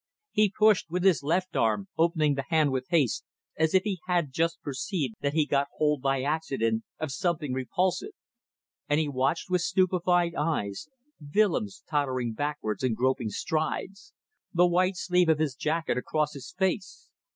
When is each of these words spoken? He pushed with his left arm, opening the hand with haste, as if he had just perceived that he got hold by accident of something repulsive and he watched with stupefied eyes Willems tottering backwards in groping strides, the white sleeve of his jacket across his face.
He 0.31 0.51
pushed 0.57 0.89
with 0.89 1.03
his 1.03 1.21
left 1.21 1.55
arm, 1.55 1.87
opening 1.95 2.33
the 2.33 2.45
hand 2.49 2.71
with 2.71 2.87
haste, 2.89 3.23
as 3.55 3.75
if 3.75 3.83
he 3.83 3.99
had 4.07 4.31
just 4.31 4.59
perceived 4.63 5.13
that 5.21 5.33
he 5.35 5.45
got 5.45 5.67
hold 5.75 6.01
by 6.01 6.23
accident 6.23 6.83
of 6.99 7.11
something 7.11 7.53
repulsive 7.53 8.09
and 8.89 8.99
he 8.99 9.07
watched 9.07 9.51
with 9.51 9.61
stupefied 9.61 10.33
eyes 10.33 10.89
Willems 11.35 11.83
tottering 11.87 12.33
backwards 12.33 12.81
in 12.83 12.95
groping 12.95 13.29
strides, 13.29 14.11
the 14.51 14.65
white 14.65 14.95
sleeve 14.97 15.29
of 15.29 15.37
his 15.37 15.53
jacket 15.53 15.99
across 15.99 16.33
his 16.33 16.51
face. 16.57 17.11